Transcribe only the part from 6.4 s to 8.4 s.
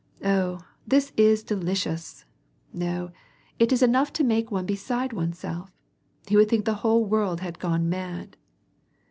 think the whole world had gone mad."